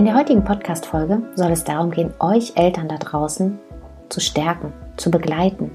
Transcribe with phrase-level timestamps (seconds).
[0.00, 3.58] In der heutigen Podcast-Folge soll es darum gehen, euch Eltern da draußen
[4.08, 5.70] zu stärken, zu begleiten,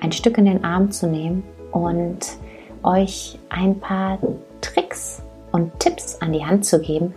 [0.00, 2.18] ein Stück in den Arm zu nehmen und
[2.82, 4.18] euch ein paar
[4.60, 7.14] Tricks und Tipps an die Hand zu geben,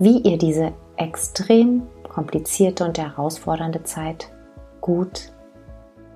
[0.00, 4.28] wie ihr diese extrem komplizierte und herausfordernde Zeit
[4.80, 5.30] gut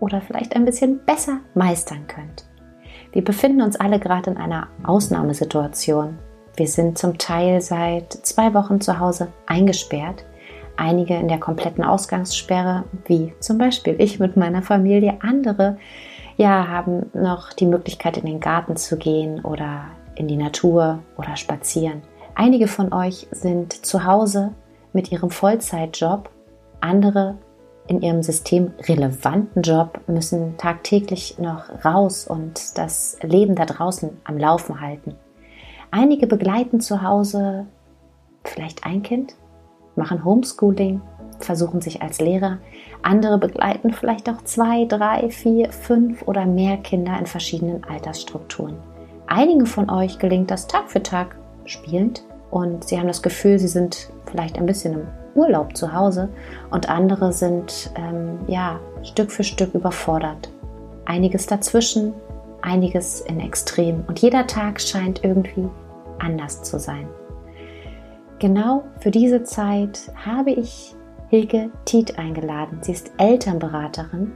[0.00, 2.44] oder vielleicht ein bisschen besser meistern könnt.
[3.12, 6.18] Wir befinden uns alle gerade in einer Ausnahmesituation
[6.60, 10.26] wir sind zum Teil seit zwei Wochen zu Hause eingesperrt,
[10.76, 15.16] einige in der kompletten Ausgangssperre, wie zum Beispiel ich mit meiner Familie.
[15.22, 15.78] Andere
[16.36, 19.86] ja, haben noch die Möglichkeit, in den Garten zu gehen oder
[20.16, 22.02] in die Natur oder spazieren.
[22.34, 24.52] Einige von euch sind zu Hause
[24.92, 26.28] mit ihrem Vollzeitjob,
[26.82, 27.38] andere
[27.86, 34.82] in ihrem systemrelevanten Job müssen tagtäglich noch raus und das Leben da draußen am Laufen
[34.82, 35.16] halten.
[35.90, 37.66] Einige begleiten zu Hause
[38.44, 39.34] vielleicht ein Kind,
[39.96, 41.00] machen Homeschooling,
[41.40, 42.58] versuchen sich als Lehrer.
[43.02, 48.76] Andere begleiten vielleicht auch zwei, drei, vier, fünf oder mehr Kinder in verschiedenen Altersstrukturen.
[49.26, 53.68] Einigen von euch gelingt das Tag für Tag spielend und sie haben das Gefühl, sie
[53.68, 56.28] sind vielleicht ein bisschen im Urlaub zu Hause
[56.70, 60.50] und andere sind ähm, ja Stück für Stück überfordert.
[61.04, 62.12] Einiges dazwischen,
[62.62, 65.68] einiges in Extrem und jeder Tag scheint irgendwie
[66.18, 67.08] anders zu sein.
[68.38, 70.94] Genau für diese Zeit habe ich
[71.28, 72.78] Hilke Tiet eingeladen.
[72.80, 74.32] Sie ist Elternberaterin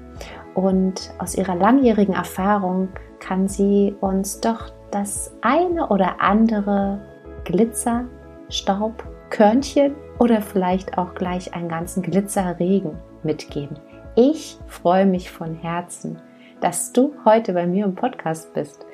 [0.55, 2.89] und aus ihrer langjährigen Erfahrung
[3.19, 7.01] kann sie uns doch das eine oder andere
[7.45, 8.05] Glitzer,
[8.49, 12.93] Staub, Körnchen oder vielleicht auch gleich einen ganzen Glitzerregen
[13.25, 13.77] mitgeben.
[14.15, 16.21] Ich freue mich von Herzen,
[16.65, 18.87] dass du heute bei mir im Podcast bist.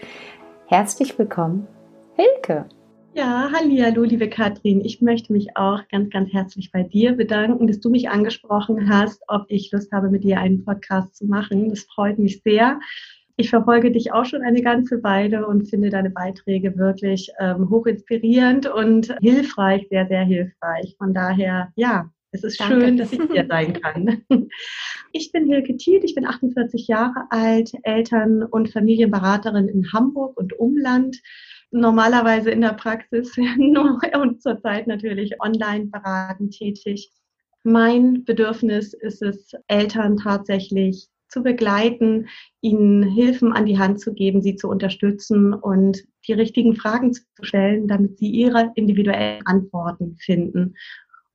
[0.66, 1.68] Herzlich willkommen,
[2.16, 2.68] Hilke.
[3.14, 4.80] Ja, hallo, liebe Katrin.
[4.84, 9.22] Ich möchte mich auch ganz, ganz herzlich bei dir bedanken, dass du mich angesprochen hast,
[9.28, 11.70] ob ich Lust habe, mit dir einen Podcast zu machen.
[11.70, 12.80] Das freut mich sehr.
[13.36, 18.66] Ich verfolge dich auch schon eine ganze Weile und finde deine Beiträge wirklich ähm, hochinspirierend
[18.66, 20.96] und hilfreich, sehr, sehr hilfreich.
[20.98, 22.80] Von daher, ja, es ist Danke.
[22.80, 24.24] schön, dass ich hier sein kann.
[25.12, 30.56] Ich bin Hilke Thiel, ich bin 48 Jahre alt, Eltern- und Familienberaterin in Hamburg und
[30.56, 31.20] Umland
[31.72, 37.10] normalerweise in der Praxis und zurzeit natürlich online beratend tätig.
[37.64, 42.28] Mein Bedürfnis ist es, Eltern tatsächlich zu begleiten,
[42.60, 47.24] ihnen Hilfen an die Hand zu geben, sie zu unterstützen und die richtigen Fragen zu
[47.42, 50.76] stellen, damit sie ihre individuellen Antworten finden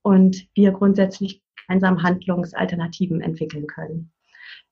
[0.06, 4.12] und wir grundsätzlich gemeinsam Handlungsalternativen entwickeln können.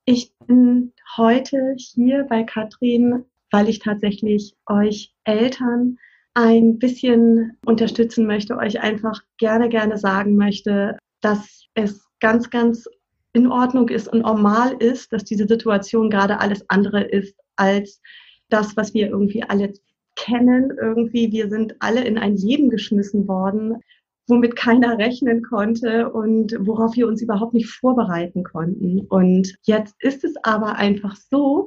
[0.05, 3.25] Ich bin heute hier bei Katrin
[3.55, 5.97] weil ich tatsächlich euch Eltern
[6.35, 12.89] ein bisschen unterstützen möchte, euch einfach gerne, gerne sagen möchte, dass es ganz, ganz
[13.33, 18.01] in Ordnung ist und normal ist, dass diese Situation gerade alles andere ist als
[18.49, 19.73] das, was wir irgendwie alle
[20.17, 20.73] kennen.
[20.77, 23.81] Irgendwie, wir sind alle in ein Leben geschmissen worden,
[24.27, 29.01] womit keiner rechnen konnte und worauf wir uns überhaupt nicht vorbereiten konnten.
[29.01, 31.67] Und jetzt ist es aber einfach so,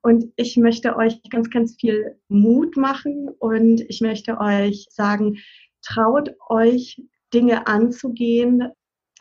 [0.00, 5.38] und ich möchte euch ganz, ganz viel Mut machen und ich möchte euch sagen,
[5.82, 7.02] traut euch
[7.34, 8.68] Dinge anzugehen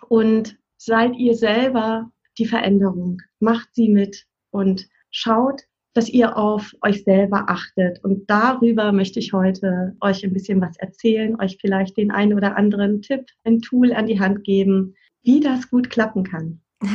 [0.08, 3.22] und seid ihr selber die Veränderung.
[3.40, 8.04] Macht sie mit und schaut, dass ihr auf euch selber achtet.
[8.04, 12.56] Und darüber möchte ich heute euch ein bisschen was erzählen, euch vielleicht den einen oder
[12.56, 16.62] anderen Tipp, ein Tool an die Hand geben, wie das gut klappen kann.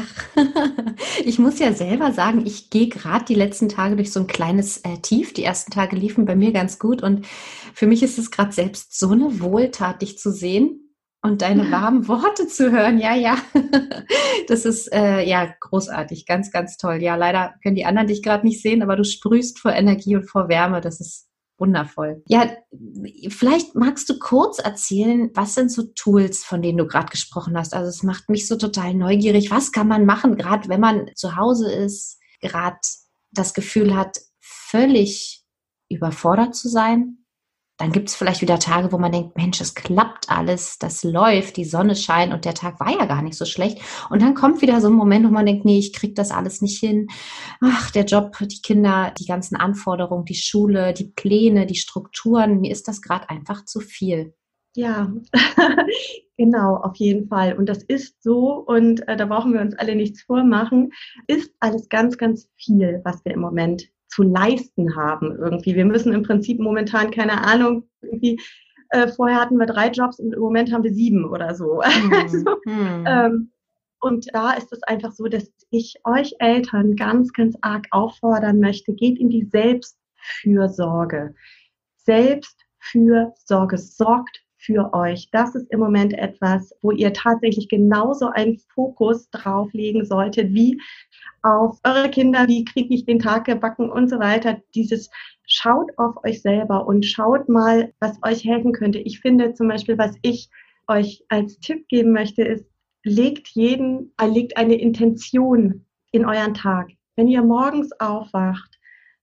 [1.25, 4.79] Ich muss ja selber sagen, ich gehe gerade die letzten Tage durch so ein kleines
[4.79, 5.33] äh, Tief.
[5.35, 7.27] Die ersten Tage liefen bei mir ganz gut und
[7.75, 10.82] für mich ist es gerade selbst so eine Wohltat, dich zu sehen
[11.23, 12.99] und deine warmen Worte zu hören.
[12.99, 13.37] Ja, ja,
[14.49, 17.03] das ist äh, ja großartig, ganz, ganz toll.
[17.03, 20.29] Ja, leider können die anderen dich gerade nicht sehen, aber du sprühst vor Energie und
[20.29, 20.81] vor Wärme.
[20.81, 21.29] Das ist
[21.59, 22.25] Wundervoll.
[22.27, 22.51] Ja,
[23.29, 27.73] vielleicht magst du kurz erzählen, was sind so Tools, von denen du gerade gesprochen hast?
[27.73, 29.53] Also es macht mich so total neugierig.
[29.53, 32.79] Was kann man machen, gerade wenn man zu Hause ist, gerade
[33.31, 35.45] das Gefühl hat, völlig
[35.89, 37.22] überfordert zu sein?
[37.83, 41.57] Dann gibt es vielleicht wieder Tage, wo man denkt, Mensch, es klappt alles, das läuft,
[41.57, 43.81] die Sonne scheint und der Tag war ja gar nicht so schlecht.
[44.09, 46.63] Und dann kommt wieder so ein Moment, wo man denkt, nee, ich kriege das alles
[46.63, 47.09] nicht hin.
[47.61, 52.71] Ach, der Job, die Kinder, die ganzen Anforderungen, die Schule, die Pläne, die Strukturen, mir
[52.71, 54.33] ist das gerade einfach zu viel.
[54.77, 55.13] Ja,
[56.37, 57.55] genau, auf jeden Fall.
[57.55, 60.93] Und das ist so, und äh, da brauchen wir uns alle nichts vormachen,
[61.27, 65.75] ist alles ganz, ganz viel, was wir im Moment zu leisten haben irgendwie.
[65.75, 68.39] Wir müssen im Prinzip momentan, keine Ahnung, irgendwie,
[68.91, 71.77] äh, vorher hatten wir drei Jobs und im Moment haben wir sieben oder so.
[71.77, 72.13] Mhm.
[72.23, 73.05] also, mhm.
[73.07, 73.53] ähm,
[74.01, 78.93] und da ist es einfach so, dass ich euch Eltern ganz, ganz arg auffordern möchte,
[78.93, 81.35] geht in die Selbstfürsorge.
[81.97, 85.29] Selbstfürsorge sorgt für euch.
[85.33, 90.81] Das ist im Moment etwas, wo ihr tatsächlich genauso einen Fokus drauf legen solltet, wie
[91.43, 94.63] auf eure Kinder, wie kriege ich den Tag gebacken und so weiter.
[94.75, 95.11] Dieses
[95.47, 99.01] schaut auf euch selber und schaut mal, was euch helfen könnte.
[99.01, 100.49] Ich finde zum Beispiel, was ich
[100.87, 102.65] euch als Tipp geben möchte, ist,
[103.05, 106.91] legt jeden, äh, legt eine Intention in euren Tag.
[107.17, 108.79] Wenn ihr morgens aufwacht,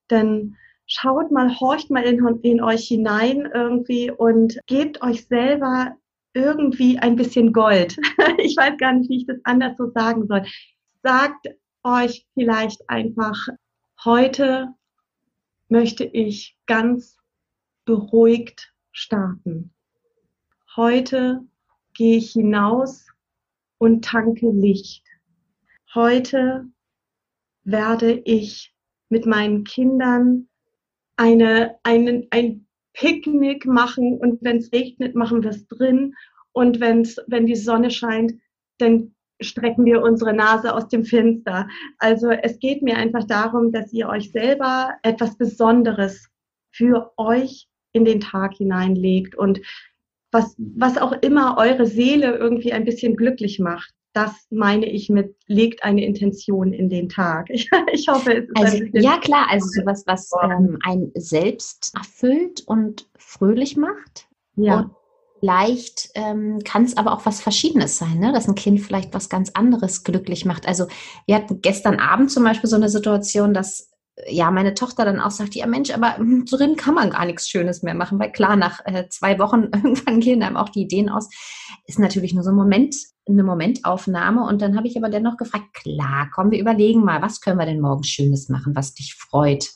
[0.10, 0.58] dann
[0.90, 5.96] schaut mal, horcht mal in, in euch hinein irgendwie und gebt euch selber
[6.34, 7.96] irgendwie ein bisschen Gold.
[8.38, 10.46] ich weiß gar nicht, wie ich das anders so sagen soll.
[11.04, 11.48] Sagt
[11.84, 13.38] euch vielleicht einfach,
[14.04, 14.74] heute
[15.70, 17.18] möchte ich ganz
[17.86, 19.74] beruhigt starten.
[20.76, 21.42] Heute
[21.94, 23.08] gehe ich hinaus
[23.78, 25.06] und tanke Licht.
[25.94, 26.66] Heute
[27.64, 28.74] werde ich
[29.10, 30.49] mit meinen Kindern
[31.20, 36.16] eine, einen, ein Picknick machen und wenn es regnet, machen wir es drin
[36.54, 38.34] und wenn's, wenn die Sonne scheint,
[38.78, 41.68] dann strecken wir unsere Nase aus dem Fenster.
[41.98, 46.30] Also es geht mir einfach darum, dass ihr euch selber etwas Besonderes
[46.72, 49.60] für euch in den Tag hineinlegt und
[50.32, 53.94] was, was auch immer eure Seele irgendwie ein bisschen glücklich macht.
[54.14, 57.50] Das meine ich mit, legt eine Intention in den Tag.
[57.50, 62.62] Ich, ich hoffe, es ist also, Ja, klar, also sowas, was ähm, ein selbst erfüllt
[62.66, 64.28] und fröhlich macht.
[64.56, 64.80] Ja.
[64.80, 64.92] Und
[65.40, 68.34] Vielleicht ähm, kann es aber auch was Verschiedenes sein, ne?
[68.34, 70.68] dass ein Kind vielleicht was ganz anderes glücklich macht.
[70.68, 70.88] Also
[71.28, 73.90] wir hatten gestern Abend zum Beispiel so eine Situation, dass
[74.28, 77.48] ja meine Tochter dann auch sagt, ja Mensch, aber hm, drin kann man gar nichts
[77.48, 81.10] Schönes mehr machen, weil klar, nach äh, zwei Wochen irgendwann gehen einem auch die Ideen
[81.10, 81.30] aus.
[81.86, 82.96] Ist natürlich nur so ein Moment,
[83.34, 84.46] eine Momentaufnahme.
[84.46, 87.66] Und dann habe ich aber dennoch gefragt, klar, komm, wir überlegen mal, was können wir
[87.66, 89.70] denn morgen Schönes machen, was dich freut.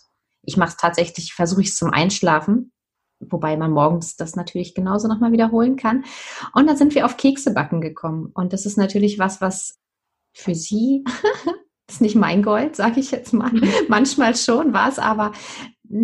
[0.44, 2.74] Ich mache es tatsächlich, versuche ich es zum Einschlafen
[3.32, 6.04] wobei man morgens das natürlich genauso nochmal wiederholen kann.
[6.54, 8.32] Und dann sind wir auf Keksebacken gekommen.
[8.34, 9.80] Und das ist natürlich was, was
[10.34, 11.04] für sie
[11.90, 13.52] ist nicht mein Gold, sage ich jetzt mal.
[13.52, 13.70] Mhm.
[13.88, 15.32] Manchmal schon war es aber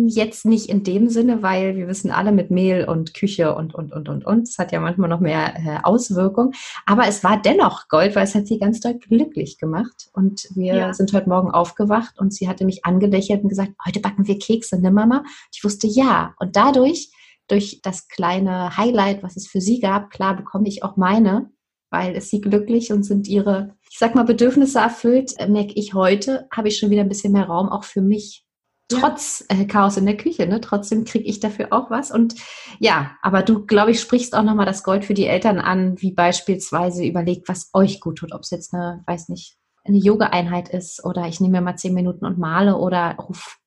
[0.08, 3.92] jetzt nicht in dem Sinne, weil wir wissen alle mit Mehl und Küche und, und,
[3.92, 4.48] und, und, und.
[4.48, 6.52] Es hat ja manchmal noch mehr äh, Auswirkung.
[6.86, 10.10] Aber es war dennoch Gold, weil es hat sie ganz doll glücklich gemacht.
[10.12, 10.94] Und wir ja.
[10.94, 14.80] sind heute Morgen aufgewacht und sie hatte mich angelächelt und gesagt, heute backen wir Kekse,
[14.80, 15.24] ne Mama?
[15.52, 16.34] Ich wusste ja.
[16.38, 17.10] Und dadurch,
[17.48, 21.50] durch das kleine Highlight, was es für sie gab, klar bekomme ich auch meine,
[21.90, 25.94] weil es sie glücklich und sind ihre, ich sag mal, Bedürfnisse erfüllt, äh, merke ich
[25.94, 28.44] heute, habe ich schon wieder ein bisschen mehr Raum auch für mich
[28.90, 30.60] trotz äh, Chaos in der Küche, ne?
[30.60, 32.10] Trotzdem kriege ich dafür auch was.
[32.10, 32.34] Und
[32.78, 36.12] ja, aber du, glaube ich, sprichst auch nochmal das Gold für die Eltern an, wie
[36.12, 38.32] beispielsweise überlegt, was euch gut tut.
[38.32, 41.94] Ob es jetzt eine, weiß nicht, eine Yoga-Einheit ist oder ich nehme mir mal zehn
[41.94, 43.58] Minuten und male oder ruf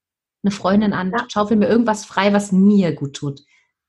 [0.44, 1.26] eine Freundin an, ja.
[1.32, 3.40] schaufel mir irgendwas frei, was mir gut tut.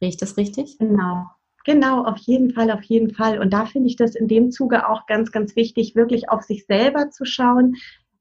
[0.00, 0.78] Sehe ich das richtig?
[0.78, 1.26] Genau.
[1.64, 3.38] Genau, auf jeden Fall, auf jeden Fall.
[3.38, 6.66] Und da finde ich das in dem Zuge auch ganz, ganz wichtig, wirklich auf sich
[6.66, 7.76] selber zu schauen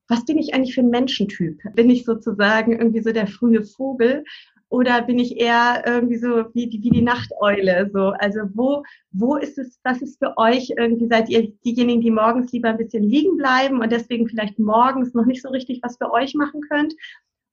[0.07, 1.60] was bin ich eigentlich für ein Menschentyp?
[1.75, 4.24] Bin ich sozusagen irgendwie so der frühe Vogel
[4.74, 7.91] oder bin ich eher irgendwie so wie die, wie die Nachteule?
[7.93, 12.10] So, also wo, wo ist es, was ist für euch irgendwie, seid ihr diejenigen, die
[12.10, 15.98] morgens lieber ein bisschen liegen bleiben und deswegen vielleicht morgens noch nicht so richtig was
[15.98, 16.95] für euch machen könnt?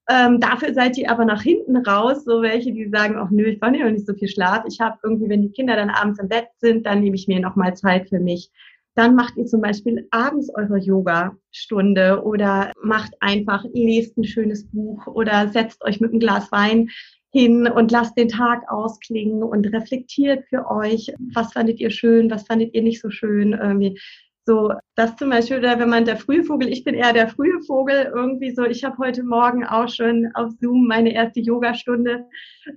[0.08, 3.60] Ähm, dafür seid ihr aber nach hinten raus, so welche, die sagen, ach nö, ich
[3.60, 4.64] war nicht so viel Schlaf.
[4.66, 7.38] Ich habe irgendwie, wenn die Kinder dann abends im Bett sind, dann nehme ich mir
[7.38, 8.50] nochmal Zeit für mich.
[8.94, 15.06] Dann macht ihr zum Beispiel abends eure Yoga-Stunde oder macht einfach, lest ein schönes Buch
[15.06, 16.90] oder setzt euch mit einem Glas Wein
[17.32, 22.46] hin und lasst den Tag ausklingen und reflektiert für euch, was fandet ihr schön, was
[22.46, 23.98] fandet ihr nicht so schön, irgendwie.
[24.46, 27.60] So, das zum Beispiel, oder wenn man der frühe Vogel, ich bin eher der frühe
[27.66, 32.24] Vogel, irgendwie so, ich habe heute Morgen auch schon auf Zoom meine erste Yogastunde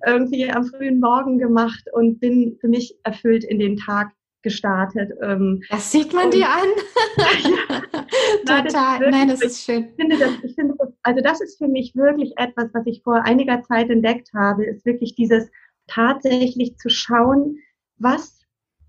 [0.05, 4.12] irgendwie am frühen Morgen gemacht und bin für mich erfüllt in den Tag
[4.43, 5.12] gestartet.
[5.21, 6.67] Ähm, das sieht man dir an.
[8.45, 8.45] Total.
[8.45, 9.88] Nein, das, Nein, das ist schön.
[9.89, 13.01] Ich finde das, ich finde das, also das ist für mich wirklich etwas, was ich
[13.03, 15.50] vor einiger Zeit entdeckt habe, ist wirklich dieses
[15.88, 17.57] tatsächlich zu schauen,
[17.97, 18.41] was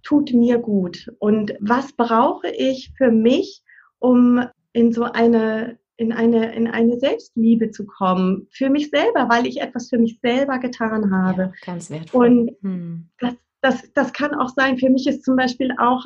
[0.03, 3.63] tut mir gut und was brauche ich für mich,
[3.99, 9.47] um in so eine in eine, in eine Selbstliebe zu kommen, für mich selber, weil
[9.47, 11.43] ich etwas für mich selber getan habe.
[11.43, 12.27] Ja, ganz wertvoll.
[12.27, 13.09] Und hm.
[13.19, 13.35] das,
[13.65, 16.05] das, das kann auch sein, für mich ist zum Beispiel auch,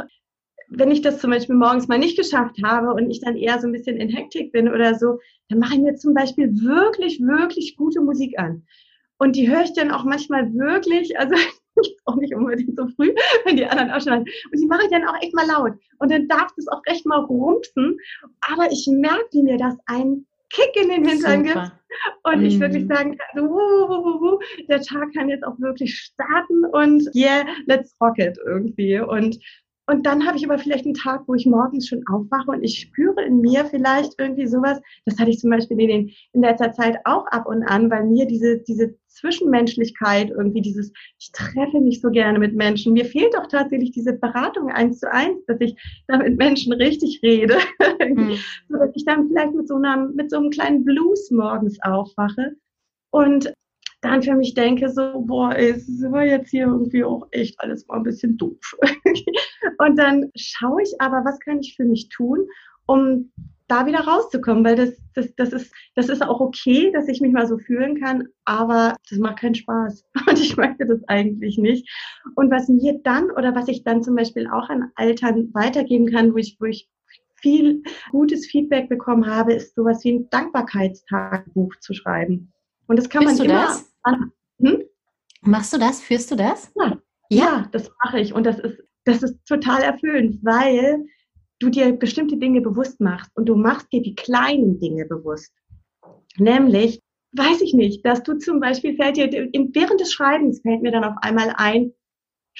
[0.68, 3.66] wenn ich das zum Beispiel morgens mal nicht geschafft habe und ich dann eher so
[3.66, 7.76] ein bisschen in Hektik bin oder so, dann mache ich mir zum Beispiel wirklich, wirklich
[7.76, 8.64] gute Musik an.
[9.18, 11.34] Und die höre ich dann auch manchmal wirklich, also
[12.04, 13.12] auch nicht unbedingt so früh,
[13.44, 15.72] wenn die anderen auch schon Und die mache ich dann auch echt mal laut.
[15.98, 17.98] Und dann darf das auch echt mal rumpsen.
[18.52, 21.62] Aber ich merke, wie mir das einen Kick in den Hintern Super.
[21.62, 21.78] gibt.
[22.24, 22.44] Und mm.
[22.44, 22.88] ich wirklich mhm.
[22.88, 24.38] sagen kann, so, wuh, wuh, wuh,
[24.68, 29.00] der Tag kann jetzt auch wirklich starten und yeah, let's rock it irgendwie.
[29.00, 29.38] Und
[29.88, 32.78] und dann habe ich aber vielleicht einen Tag, wo ich morgens schon aufwache und ich
[32.78, 34.78] spüre in mir vielleicht irgendwie sowas.
[35.06, 38.04] Das hatte ich zum Beispiel in, den, in letzter Zeit auch ab und an, weil
[38.04, 42.92] mir diese, diese Zwischenmenschlichkeit irgendwie, dieses, ich treffe mich so gerne mit Menschen.
[42.92, 45.74] Mir fehlt auch tatsächlich diese Beratung eins zu eins, dass ich
[46.06, 47.56] da mit Menschen richtig rede.
[48.08, 48.38] Mhm.
[48.68, 52.56] so dass ich dann vielleicht mit so, einer, mit so einem kleinen Blues morgens aufwache.
[53.10, 53.52] Und
[54.00, 57.86] dann für mich denke, so, boah, ey, es immer jetzt hier irgendwie auch echt alles
[57.86, 58.76] mal ein bisschen doof.
[59.78, 62.46] und dann schaue ich aber, was kann ich für mich tun,
[62.86, 63.32] um
[63.68, 67.32] da wieder rauszukommen, weil das, das, das, ist, das ist auch okay, dass ich mich
[67.32, 71.88] mal so fühlen kann, aber das macht keinen Spaß und ich möchte das eigentlich nicht.
[72.34, 76.32] Und was mir dann oder was ich dann zum Beispiel auch an Altern weitergeben kann,
[76.32, 76.88] wo ich, wo ich
[77.36, 82.52] viel gutes Feedback bekommen habe, ist sowas wie ein Dankbarkeitstagebuch zu schreiben.
[82.86, 83.62] Und das kann Bist man du immer.
[83.64, 83.92] Das?
[84.60, 84.82] Hm?
[85.42, 86.00] Machst du das?
[86.00, 86.72] Führst du das?
[86.74, 86.98] Ja,
[87.28, 87.44] ja.
[87.44, 88.32] ja das mache ich.
[88.32, 91.04] Und das ist, das ist total erfüllend, weil
[91.58, 95.52] du dir bestimmte Dinge bewusst machst und du machst dir die kleinen Dinge bewusst.
[96.36, 97.00] Nämlich,
[97.32, 101.04] weiß ich nicht, dass du zum Beispiel fällt dir, während des Schreibens fällt mir dann
[101.04, 101.92] auf einmal ein,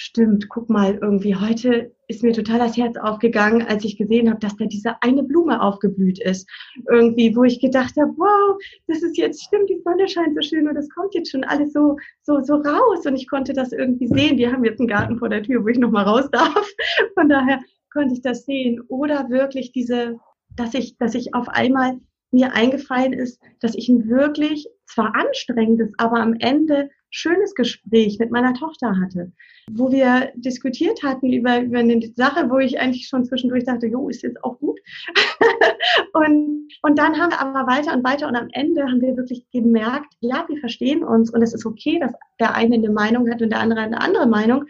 [0.00, 4.38] stimmt, guck mal, irgendwie heute ist mir total das Herz aufgegangen, als ich gesehen habe,
[4.38, 6.48] dass da diese eine Blume aufgeblüht ist.
[6.88, 10.68] Irgendwie, wo ich gedacht habe, wow, das ist jetzt, stimmt, die Sonne scheint so schön
[10.68, 14.06] und das kommt jetzt schon alles so, so, so raus und ich konnte das irgendwie
[14.06, 14.38] sehen.
[14.38, 16.72] Wir haben jetzt einen Garten vor der Tür, wo ich nochmal raus darf.
[17.14, 17.58] Von daher
[17.92, 18.80] konnte ich das sehen.
[18.86, 20.20] Oder wirklich diese,
[20.54, 21.98] dass ich, dass ich auf einmal
[22.30, 28.30] mir eingefallen ist, dass ich ein wirklich zwar anstrengendes, aber am Ende schönes Gespräch mit
[28.30, 29.32] meiner Tochter hatte,
[29.70, 34.08] wo wir diskutiert hatten über, über eine Sache, wo ich eigentlich schon zwischendurch dachte, jo,
[34.08, 34.78] ist jetzt auch gut.
[36.12, 39.44] und, und dann haben wir aber weiter und weiter und am Ende haben wir wirklich
[39.50, 43.42] gemerkt, ja, wir verstehen uns und es ist okay, dass der eine eine Meinung hat
[43.42, 44.64] und der andere eine andere Meinung,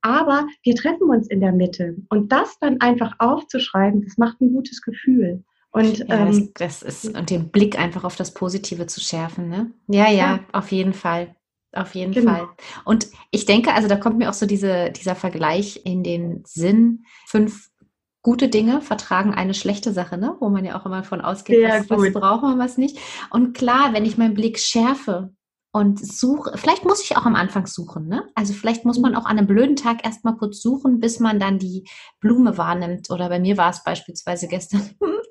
[0.00, 1.96] aber wir treffen uns in der Mitte.
[2.08, 5.44] Und das dann einfach aufzuschreiben, das macht ein gutes Gefühl.
[5.72, 9.48] Und, ja, das, ähm, das, ist, und den Blick einfach auf das Positive zu schärfen,
[9.48, 9.70] ne?
[9.88, 10.40] Ja, ja, ja.
[10.52, 11.34] auf jeden Fall.
[11.72, 12.32] Auf jeden genau.
[12.32, 12.48] Fall.
[12.84, 17.04] Und ich denke, also da kommt mir auch so diese, dieser Vergleich in den Sinn,
[17.26, 17.70] fünf
[18.22, 20.36] gute Dinge vertragen eine schlechte Sache, ne?
[20.38, 22.98] wo man ja auch immer von ausgeht, was, was braucht man, was nicht.
[23.30, 25.34] Und klar, wenn ich meinen Blick schärfe
[25.72, 28.28] und suche, vielleicht muss ich auch am Anfang suchen, ne?
[28.34, 29.18] Also vielleicht muss man mhm.
[29.18, 31.88] auch an einem blöden Tag erstmal kurz suchen, bis man dann die
[32.20, 33.10] Blume wahrnimmt.
[33.10, 34.96] Oder bei mir war es beispielsweise gestern, es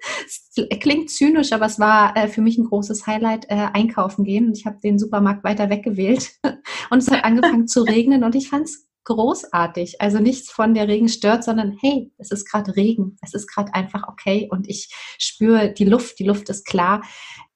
[0.79, 4.47] klingt zynisch, aber es war äh, für mich ein großes Highlight, äh, einkaufen gehen.
[4.47, 6.31] Und ich habe den Supermarkt weiter weggewählt
[6.89, 10.01] und es hat angefangen zu regnen und ich fand es großartig.
[10.01, 13.17] Also nichts von der Regen stört, sondern hey, es ist gerade Regen.
[13.21, 16.19] Es ist gerade einfach okay und ich spüre die Luft.
[16.19, 17.01] Die Luft ist klar.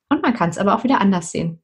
[0.09, 1.61] Und man kann es aber auch wieder anders sehen.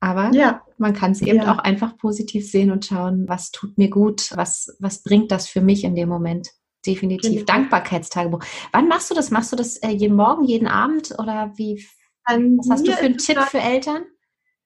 [0.00, 0.62] Aber ja.
[0.76, 1.52] man kann es eben ja.
[1.52, 5.62] auch einfach positiv sehen und schauen, was tut mir gut, was, was bringt das für
[5.62, 6.50] mich in dem Moment.
[6.86, 7.32] Definitiv.
[7.32, 7.44] Genau.
[7.44, 8.44] Dankbarkeitstagebuch.
[8.72, 9.30] Wann machst du das?
[9.30, 11.84] Machst du das äh, jeden Morgen, jeden Abend oder wie?
[12.24, 14.04] An was hast du für einen Tipp für Eltern?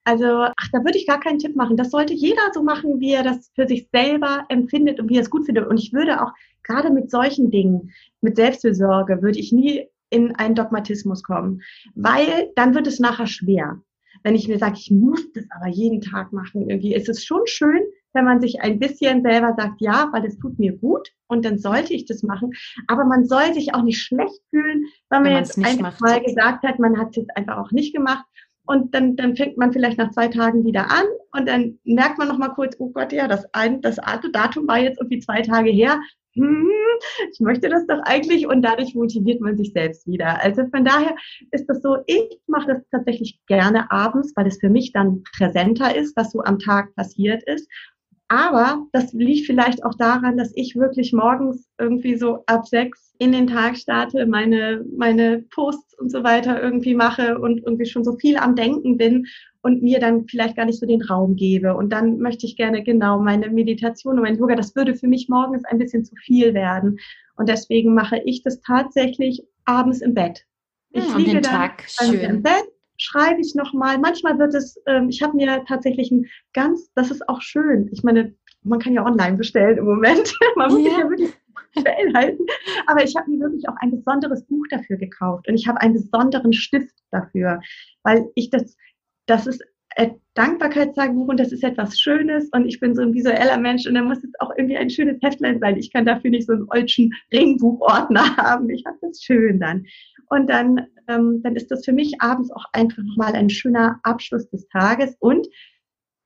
[0.05, 1.77] Also, ach, da würde ich gar keinen Tipp machen.
[1.77, 5.23] Das sollte jeder so machen, wie er das für sich selber empfindet und wie er
[5.23, 5.67] es gut findet.
[5.67, 6.33] Und ich würde auch
[6.63, 11.61] gerade mit solchen Dingen, mit Selbstfürsorge, würde ich nie in einen Dogmatismus kommen,
[11.95, 13.83] weil dann wird es nachher schwer
[14.23, 17.43] wenn ich mir sage, ich muss das aber jeden Tag machen, irgendwie ist es schon
[17.47, 17.81] schön,
[18.12, 21.59] wenn man sich ein bisschen selber sagt, ja, weil es tut mir gut und dann
[21.59, 22.53] sollte ich das machen.
[22.87, 26.79] Aber man soll sich auch nicht schlecht fühlen, weil man jetzt einfach mal gesagt hat,
[26.79, 28.25] man hat es jetzt einfach auch nicht gemacht.
[28.67, 32.29] Und dann, dann fängt man vielleicht nach zwei Tagen wieder an und dann merkt man
[32.29, 33.97] noch mal kurz, oh Gott, ja, das, ein, das
[34.33, 35.99] Datum war jetzt irgendwie zwei Tage her
[36.38, 36.71] hm,
[37.33, 40.41] ich möchte das doch eigentlich und dadurch motiviert man sich selbst wieder.
[40.43, 41.15] Also von daher
[41.50, 45.97] ist das so, ich mache das tatsächlich gerne abends, weil es für mich dann präsenter
[45.97, 47.69] ist, was so am Tag passiert ist.
[48.28, 53.32] Aber das liegt vielleicht auch daran, dass ich wirklich morgens irgendwie so ab sechs in
[53.32, 58.16] den Tag starte, meine, meine Posts und so weiter irgendwie mache und irgendwie schon so
[58.16, 59.26] viel am Denken bin
[59.62, 61.75] und mir dann vielleicht gar nicht so den Raum gebe.
[61.75, 65.28] Und dann möchte ich gerne genau meine Meditation und mein Yoga, das würde für mich
[65.28, 66.99] morgens ein bisschen zu viel werden.
[67.37, 70.44] Und deswegen mache ich das tatsächlich abends im Bett.
[70.90, 72.20] Ich hm, liege dann schön.
[72.20, 72.68] im Bett,
[72.99, 73.99] schreibe ich nochmal.
[73.99, 77.88] Manchmal wird es, ähm, ich habe mir tatsächlich ein ganz, das ist auch schön.
[77.93, 80.35] Ich meine, man kann ja online bestellen im Moment.
[80.57, 80.99] man muss ja.
[80.99, 81.33] ja wirklich
[82.14, 82.45] halten.
[82.87, 85.95] Aber ich habe mir wirklich auch ein besonderes Buch dafür gekauft und ich habe einen
[85.95, 87.61] besonderen Stift dafür,
[88.02, 88.76] weil ich das,
[89.26, 89.62] das ist
[90.35, 94.07] Dankbarkeitstagebuch und das ist etwas Schönes und ich bin so ein visueller Mensch und dann
[94.07, 95.76] muss es auch irgendwie ein schönes Heftlein sein.
[95.76, 98.71] Ich kann dafür nicht so einen olschen Ringbuchordner haben.
[98.71, 99.85] Ich habe das schön dann.
[100.30, 104.49] Und dann, ähm, dann ist das für mich abends auch einfach nochmal ein schöner Abschluss
[104.50, 105.49] des Tages und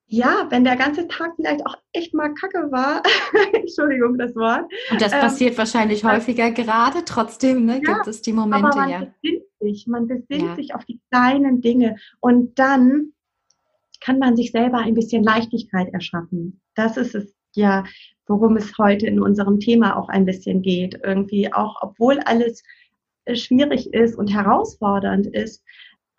[0.07, 3.02] ja, wenn der ganze Tag vielleicht auch echt mal kacke war,
[3.54, 4.71] Entschuldigung das Wort.
[4.90, 8.76] Und das ähm, passiert wahrscheinlich häufiger gerade, trotzdem ne, ja, gibt es die Momente, aber
[8.76, 8.99] man ja.
[9.23, 10.54] Besinnt sich, man besinnt ja.
[10.54, 13.14] sich auf die kleinen Dinge und dann
[14.04, 16.61] kann man sich selber ein bisschen Leichtigkeit erschaffen.
[16.75, 17.85] Das ist es ja,
[18.26, 21.00] worum es heute in unserem Thema auch ein bisschen geht.
[21.04, 22.62] Irgendwie auch, obwohl alles
[23.25, 25.62] äh, schwierig ist und herausfordernd ist,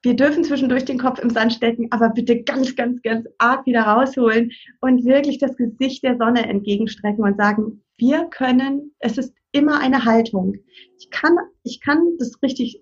[0.04, 3.84] wir dürfen zwischendurch den Kopf im Sand stecken, aber bitte ganz, ganz, ganz arg wieder
[3.84, 9.80] rausholen und wirklich das Gesicht der Sonne entgegenstrecken und sagen, wir können, es ist immer
[9.80, 10.58] eine Haltung.
[11.00, 12.82] Ich kann, ich kann das richtig,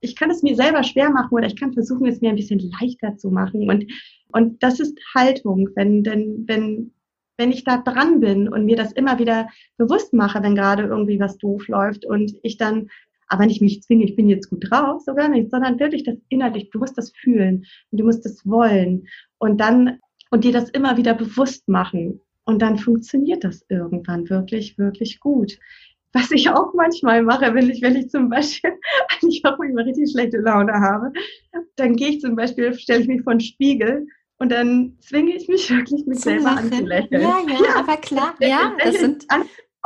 [0.00, 2.60] ich kann es mir selber schwer machen oder ich kann versuchen, es mir ein bisschen
[2.80, 3.86] leichter zu machen und,
[4.32, 6.92] und das ist Haltung, wenn, denn, wenn,
[7.36, 11.20] wenn ich da dran bin und mir das immer wieder bewusst mache, wenn gerade irgendwie
[11.20, 12.88] was doof läuft und ich dann
[13.28, 16.70] aber nicht mich zwinge, ich bin jetzt gut drauf, sogar nicht, sondern wirklich das innerlich,
[16.70, 19.06] du musst das fühlen und du musst das wollen
[19.38, 19.98] und dann
[20.30, 25.58] und dir das immer wieder bewusst machen und dann funktioniert das irgendwann wirklich, wirklich gut.
[26.12, 28.72] Was ich auch manchmal mache, wenn ich, wenn ich zum Beispiel,
[29.20, 31.12] wenn ich auch manchmal richtig schlechte Laune habe,
[31.76, 34.06] dann gehe ich zum Beispiel, stelle ich mich vor den Spiegel
[34.38, 37.22] und dann zwinge ich mich wirklich, mich selber anzulächeln.
[37.22, 39.26] Ja, ja, ja, aber klar, ja, das sind,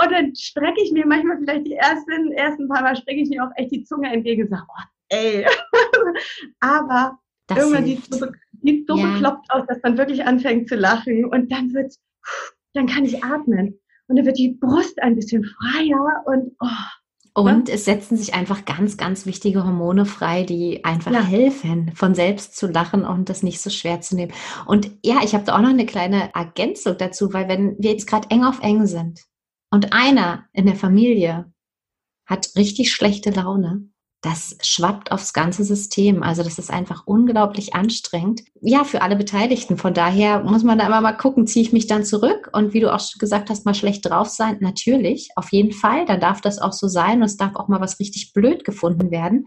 [0.02, 3.44] und dann strecke ich mir manchmal vielleicht die ersten, ersten paar Mal strecke ich mir
[3.44, 5.46] auch echt die Zunge entgegen und sage, oh, ey.
[6.60, 8.26] Aber das irgendwann sieht es so,
[8.62, 9.12] sieht so ja.
[9.12, 12.00] bekloppt aus, dass man wirklich anfängt zu lachen und dann wird's,
[12.72, 13.78] dann kann ich atmen.
[14.06, 16.66] Und dann wird die Brust ein bisschen freier und oh,
[17.36, 17.74] und ja.
[17.74, 21.20] es setzen sich einfach ganz, ganz wichtige Hormone frei, die einfach ja.
[21.20, 24.32] helfen, von selbst zu lachen und das nicht so schwer zu nehmen.
[24.66, 28.06] Und ja, ich habe da auch noch eine kleine Ergänzung dazu, weil wenn wir jetzt
[28.06, 29.24] gerade eng auf eng sind,
[29.74, 31.52] und einer in der Familie
[32.26, 33.88] hat richtig schlechte Laune,
[34.24, 36.22] das schwappt aufs ganze System.
[36.22, 38.42] Also das ist einfach unglaublich anstrengend.
[38.62, 39.76] Ja, für alle Beteiligten.
[39.76, 42.80] Von daher muss man da immer mal gucken, ziehe ich mich dann zurück und wie
[42.80, 44.56] du auch gesagt hast, mal schlecht drauf sein.
[44.60, 46.06] Natürlich, auf jeden Fall.
[46.06, 49.10] Da darf das auch so sein und es darf auch mal was richtig blöd gefunden
[49.10, 49.46] werden.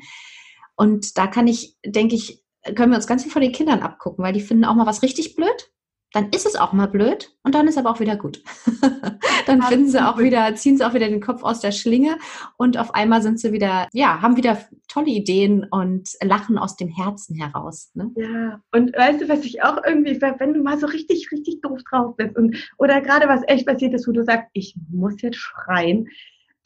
[0.75, 2.43] Und da kann ich, denke ich,
[2.75, 5.01] können wir uns ganz viel von den Kindern abgucken, weil die finden auch mal was
[5.01, 5.71] richtig blöd
[6.17, 8.41] dann ist es auch mal blöd und dann ist aber auch wieder gut.
[9.45, 12.17] dann finden sie auch wieder, ziehen sie auch wieder den Kopf aus der Schlinge
[12.57, 16.87] und auf einmal sind sie wieder, ja, haben wieder tolle Ideen und lachen aus dem
[16.87, 17.91] Herzen heraus.
[17.93, 18.09] Ne?
[18.15, 21.81] Ja, und weißt du, was ich auch irgendwie, wenn du mal so richtig, richtig doof
[21.87, 25.37] drauf bist und oder gerade was echt passiert ist, wo du sagst, ich muss jetzt
[25.37, 26.07] schreien,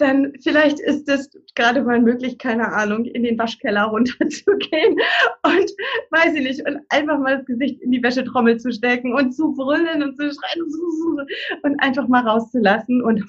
[0.01, 4.95] dann vielleicht ist es gerade mal möglich, keine Ahnung, in den Waschkeller runterzugehen
[5.43, 5.71] und
[6.09, 9.53] weiß ich nicht, und einfach mal das Gesicht in die Wäschetrommel zu stecken und zu
[9.53, 11.27] brüllen und zu schreien
[11.63, 13.23] und einfach mal rauszulassen und,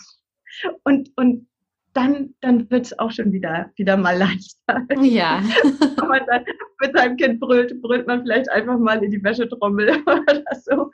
[0.84, 1.46] und, und
[1.94, 4.86] dann, dann wird es auch schon wieder, wieder mal leichter.
[5.02, 5.42] Ja.
[5.62, 6.44] Wenn man dann
[6.80, 10.90] mit seinem Kind brüllt, brüllt man vielleicht einfach mal in die Wäschetrommel oder so.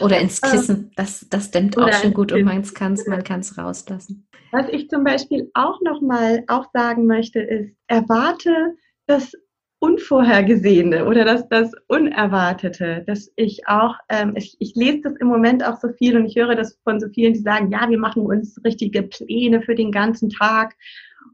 [0.00, 0.92] Oder ins ähm, Kissen.
[0.96, 4.28] Das, das dämmt auch schon gut und man kann es man kann's rauslassen.
[4.50, 9.32] Was ich zum Beispiel auch nochmal auch sagen möchte, ist, erwarte das
[9.82, 15.64] Unvorhergesehene oder das, das Unerwartete, dass ich auch, ähm, ich, ich lese das im Moment
[15.64, 18.22] auch so viel und ich höre das von so vielen, die sagen, ja, wir machen
[18.22, 20.76] uns richtige Pläne für den ganzen Tag.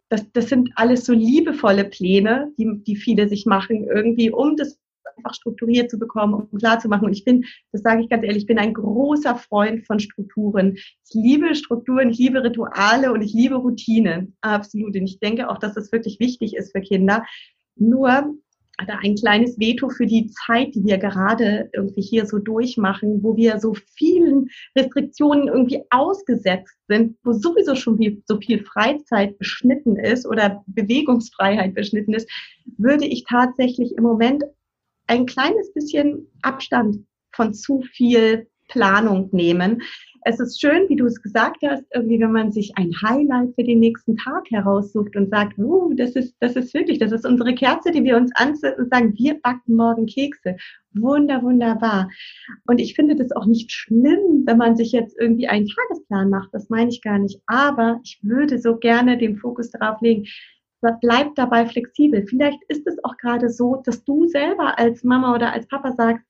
[0.08, 4.78] Das, das sind alles so liebevolle Pläne, die, die viele sich machen, irgendwie, um das
[5.18, 7.04] einfach strukturiert zu bekommen, um klar zu machen.
[7.04, 10.76] Und ich bin, das sage ich ganz ehrlich, ich bin ein großer Freund von Strukturen.
[10.76, 14.36] Ich liebe Strukturen, ich liebe Rituale und ich liebe Routinen.
[14.40, 14.96] Absolut.
[14.96, 17.24] Und ich denke auch, dass das wirklich wichtig ist für Kinder.
[17.76, 18.34] Nur
[18.86, 23.36] da ein kleines Veto für die Zeit, die wir gerade irgendwie hier so durchmachen, wo
[23.36, 29.96] wir so vielen Restriktionen irgendwie ausgesetzt sind, wo sowieso schon viel, so viel Freizeit beschnitten
[29.96, 32.30] ist oder Bewegungsfreiheit beschnitten ist,
[32.76, 34.44] würde ich tatsächlich im Moment
[35.08, 39.82] ein kleines bisschen Abstand von zu viel Planung nehmen.
[40.22, 43.64] Es ist schön, wie du es gesagt hast, irgendwie, wenn man sich ein Highlight für
[43.64, 47.54] den nächsten Tag heraussucht und sagt, uh, das ist, das ist wirklich, das ist unsere
[47.54, 50.56] Kerze, die wir uns anzünden und sagen, wir backen morgen Kekse.
[50.92, 52.10] Wunder, wunderbar.
[52.66, 56.48] Und ich finde das auch nicht schlimm, wenn man sich jetzt irgendwie einen Tagesplan macht.
[56.52, 57.40] Das meine ich gar nicht.
[57.46, 60.26] Aber ich würde so gerne den Fokus darauf legen,
[61.00, 62.26] bleib dabei flexibel.
[62.26, 66.24] Vielleicht ist es auch gerade so, dass du selber als Mama oder als Papa sagst,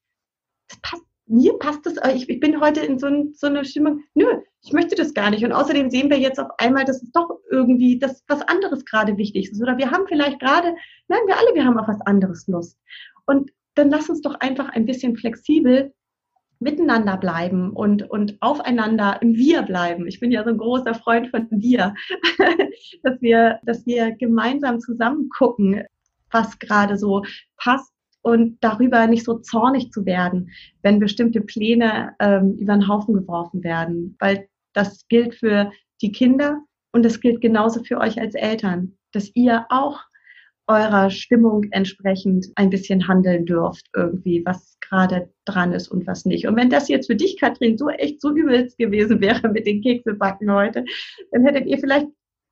[0.69, 4.03] das passt mir passt das, ich, ich bin heute in so, ein, so einer Stimmung,
[4.15, 4.27] nö,
[4.63, 5.45] ich möchte das gar nicht.
[5.45, 9.17] Und außerdem sehen wir jetzt auf einmal, dass es doch irgendwie das was anderes gerade
[9.19, 9.61] wichtig ist.
[9.61, 10.75] Oder wir haben vielleicht gerade,
[11.09, 12.79] nein, wir alle, wir haben auf was anderes Lust.
[13.27, 15.93] Und dann lass uns doch einfach ein bisschen flexibel
[16.61, 20.07] miteinander bleiben und, und aufeinander im Wir bleiben.
[20.07, 21.95] Ich bin ja so ein großer Freund von Wir,
[23.03, 25.85] dass wir, dass wir gemeinsam zusammen gucken,
[26.31, 27.23] was gerade so
[27.57, 27.93] passt
[28.23, 30.51] und darüber nicht so zornig zu werden,
[30.83, 35.71] wenn bestimmte Pläne ähm, über den Haufen geworfen werden, weil das gilt für
[36.03, 36.61] die Kinder
[36.93, 40.01] und das gilt genauso für euch als Eltern, dass ihr auch
[40.67, 46.47] eurer Stimmung entsprechend ein bisschen handeln dürft, irgendwie, was gerade dran ist und was nicht.
[46.47, 49.83] Und wenn das jetzt für dich, Katrin, so echt so übelst gewesen wäre mit den
[49.83, 50.85] Keksebacken heute,
[51.33, 52.07] dann hättet ihr vielleicht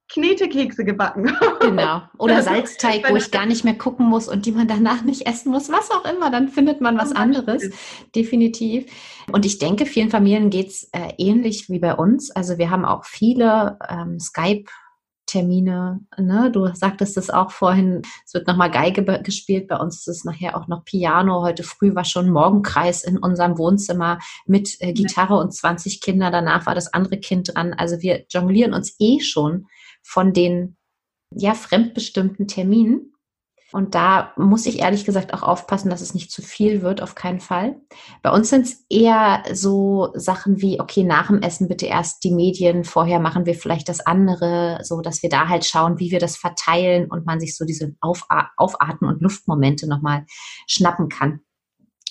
[0.08, 1.32] Knetekekse gebacken.
[1.60, 2.02] Genau.
[2.18, 5.50] Oder Salzteig, wo ich gar nicht mehr gucken muss und die man danach nicht essen
[5.50, 6.30] muss, was auch immer.
[6.30, 7.70] Dann findet man was anderes.
[8.14, 8.86] Definitiv.
[9.32, 12.30] Und ich denke, vielen Familien geht's äh, ähnlich wie bei uns.
[12.30, 14.70] Also wir haben auch viele ähm, Skype
[15.26, 16.50] Termine, ne?
[16.52, 20.56] Du sagtest es auch vorhin, es wird nochmal Geige gespielt, bei uns ist es nachher
[20.56, 21.42] auch noch Piano.
[21.42, 26.30] Heute früh war schon Morgenkreis in unserem Wohnzimmer mit äh, Gitarre und 20 Kinder.
[26.30, 27.74] Danach war das andere Kind dran.
[27.74, 29.66] Also wir jonglieren uns eh schon
[30.02, 30.76] von den
[31.34, 33.12] ja fremdbestimmten Terminen.
[33.72, 37.14] Und da muss ich ehrlich gesagt auch aufpassen, dass es nicht zu viel wird, auf
[37.16, 37.76] keinen Fall.
[38.22, 42.30] Bei uns sind es eher so Sachen wie, okay, nach dem Essen bitte erst die
[42.30, 46.20] Medien, vorher machen wir vielleicht das andere, so dass wir da halt schauen, wie wir
[46.20, 50.26] das verteilen und man sich so diese Aufatmen- und Luftmomente nochmal
[50.66, 51.40] schnappen kann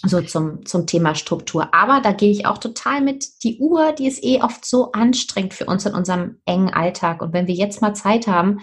[0.08, 1.74] so zum, zum Thema Struktur.
[1.74, 3.26] Aber da gehe ich auch total mit.
[3.44, 7.22] Die Uhr, die ist eh oft so anstrengend für uns in unserem engen Alltag.
[7.22, 8.60] Und wenn wir jetzt mal Zeit haben,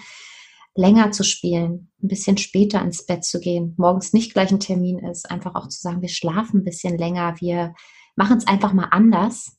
[0.74, 4.98] länger zu spielen, ein bisschen später ins Bett zu gehen, morgens nicht gleich ein Termin
[4.98, 7.74] ist, einfach auch zu sagen, wir schlafen ein bisschen länger, wir
[8.16, 9.56] machen es einfach mal anders.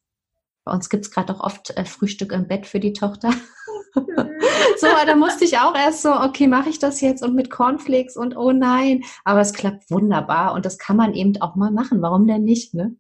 [0.66, 3.32] Bei uns gibt es gerade auch oft äh, Frühstück im Bett für die Tochter.
[3.94, 8.16] so, da musste ich auch erst so, okay, mache ich das jetzt und mit Cornflakes
[8.16, 9.04] und oh nein.
[9.24, 12.02] Aber es klappt wunderbar und das kann man eben auch mal machen.
[12.02, 12.96] Warum denn nicht, ne?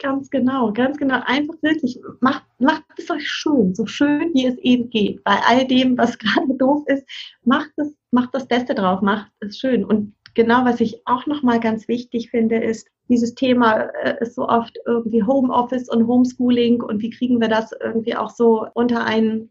[0.00, 1.20] Ganz genau, ganz genau.
[1.26, 5.22] Einfach wirklich, macht, macht es euch schön, so schön wie es eben geht.
[5.24, 7.04] Bei all dem, was gerade doof ist,
[7.44, 9.84] macht es, macht das Beste drauf, macht es schön.
[9.84, 14.48] Und genau, was ich auch nochmal ganz wichtig finde, ist, dieses Thema äh, ist so
[14.48, 19.50] oft irgendwie Homeoffice und Homeschooling und wie kriegen wir das irgendwie auch so unter einen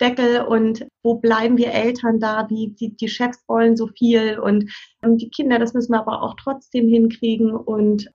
[0.00, 4.72] Deckel und wo bleiben wir Eltern da, wie die, die Chefs wollen so viel und,
[5.02, 8.10] und die Kinder, das müssen wir aber auch trotzdem hinkriegen und,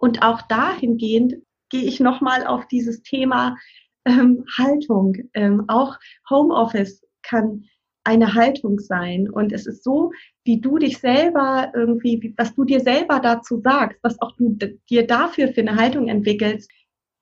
[0.00, 1.36] und auch dahingehend
[1.68, 3.56] gehe ich nochmal auf dieses Thema
[4.04, 5.14] ähm, Haltung.
[5.34, 5.96] Ähm, auch
[6.28, 7.64] Homeoffice kann
[8.02, 9.28] eine Haltung sein.
[9.28, 10.10] Und es ist so,
[10.44, 14.56] wie du dich selber irgendwie, was du dir selber dazu sagst, was auch du
[14.88, 16.70] dir dafür für eine Haltung entwickelst,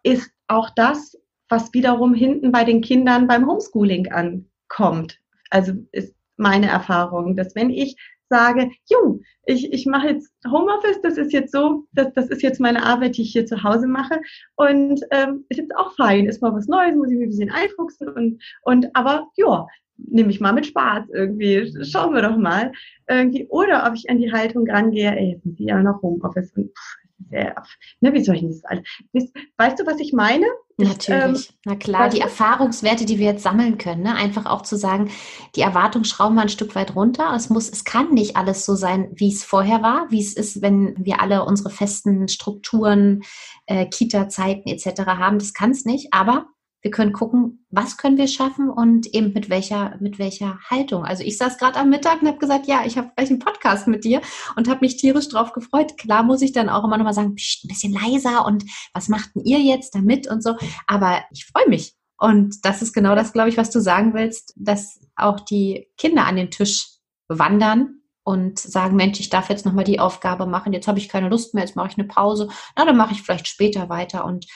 [0.05, 5.19] ist auch das, was wiederum hinten bei den Kindern beim Homeschooling ankommt.
[5.51, 7.97] Also ist meine Erfahrung, dass wenn ich
[8.29, 12.61] sage, jo, ich, ich mache jetzt Homeoffice, das ist jetzt so, das, das ist jetzt
[12.61, 14.21] meine Arbeit, die ich hier zu Hause mache.
[14.57, 17.51] Und ähm, ist jetzt auch fein, ist mal was Neues, muss ich mir ein bisschen
[17.51, 22.73] einfuchsen und, und aber ja, nehme ich mal mit Spaß irgendwie, schauen wir doch mal.
[23.09, 26.53] Irgendwie, oder ob ich an die Haltung rangehe, ey, jetzt muss ich ja noch Homeoffice
[26.53, 27.55] und pff, sehr,
[28.01, 29.33] ne, wie soll ich das alles?
[29.57, 30.47] Weißt du, was ich meine?
[30.81, 34.15] Natürlich, ähm, na klar, die Erfahrungswerte, die wir jetzt sammeln können, ne?
[34.15, 35.11] einfach auch zu sagen,
[35.57, 37.33] die Erwartung schrauben wir ein Stück weit runter.
[37.35, 40.63] Es muss, es kann nicht alles so sein, wie es vorher war, wie es ist,
[40.63, 43.23] wenn wir alle unsere festen Strukturen,
[43.67, 45.01] äh, Kita-Zeiten etc.
[45.07, 45.41] haben.
[45.41, 46.47] Das kann es nicht, aber
[46.83, 51.05] wir können gucken, was können wir schaffen und eben mit welcher, mit welcher Haltung.
[51.05, 53.89] Also ich saß gerade am Mittag und habe gesagt, ja, ich habe gleich einen Podcast
[53.89, 54.21] mit dir
[54.57, 55.99] und habe mich tierisch drauf gefreut.
[55.99, 58.65] Klar muss ich dann auch immer noch mal sagen, pst, ein bisschen leiser und
[58.95, 60.57] was machten ihr jetzt damit und so.
[60.87, 61.95] Aber ich freue mich.
[62.17, 66.27] Und das ist genau das, glaube ich, was du sagen willst, dass auch die Kinder
[66.27, 66.89] an den Tisch
[67.29, 71.29] wandern und sagen, Mensch, ich darf jetzt nochmal die Aufgabe machen, jetzt habe ich keine
[71.29, 74.47] Lust mehr, jetzt mache ich eine Pause, na, dann mache ich vielleicht später weiter und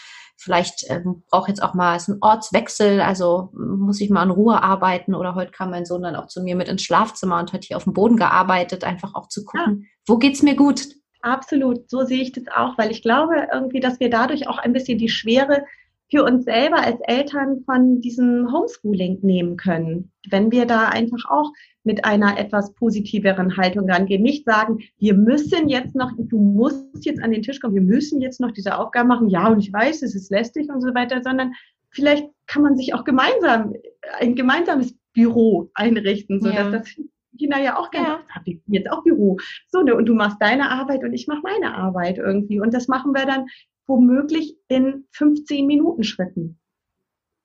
[0.42, 5.14] vielleicht ähm, brauche jetzt auch mal einen Ortswechsel, also muss ich mal in Ruhe arbeiten
[5.14, 7.76] oder heute kam mein Sohn dann auch zu mir mit ins Schlafzimmer und hat hier
[7.76, 9.88] auf dem Boden gearbeitet, einfach auch zu gucken, ja.
[10.07, 10.87] wo geht's mir gut?
[11.22, 11.88] absolut.
[11.88, 14.98] So sehe ich das auch, weil ich glaube irgendwie, dass wir dadurch auch ein bisschen
[14.98, 15.64] die Schwere
[16.12, 20.12] für uns selber als Eltern von diesem Homeschooling nehmen können.
[20.29, 21.51] Wenn wir da einfach auch
[21.85, 24.22] mit einer etwas positiveren Haltung rangehen.
[24.22, 28.20] Nicht sagen, wir müssen jetzt noch, du musst jetzt an den Tisch kommen, wir müssen
[28.20, 29.31] jetzt noch diese Aufgaben machen.
[29.31, 31.55] Ja, und ich weiß, es ist lästig und so weiter, sondern
[31.90, 33.72] vielleicht kann man sich auch gemeinsam
[34.20, 36.70] ein gemeinsames Büro einrichten, so ja.
[36.70, 36.94] dass das
[37.38, 38.55] Kinder ja auch gerne, ja.
[38.66, 39.38] jetzt auch Büro.
[39.68, 42.61] So, ne, und du machst deine Arbeit und ich mache meine Arbeit irgendwie.
[42.61, 43.46] Und das machen wir dann
[43.92, 46.59] womöglich in 15 Minuten Schritten.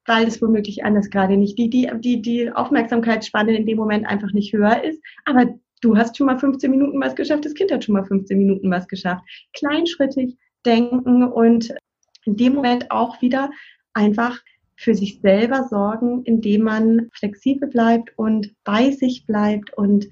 [0.05, 4.31] Weil es womöglich anders gerade nicht, die, die, die, die Aufmerksamkeitsspanne in dem Moment einfach
[4.31, 5.01] nicht höher ist.
[5.25, 8.37] Aber du hast schon mal 15 Minuten was geschafft, das Kind hat schon mal 15
[8.37, 9.25] Minuten was geschafft.
[9.53, 11.73] Kleinschrittig denken und
[12.23, 13.51] in dem Moment auch wieder
[13.93, 14.39] einfach
[14.77, 20.07] für sich selber sorgen, indem man flexibel bleibt und bei sich bleibt und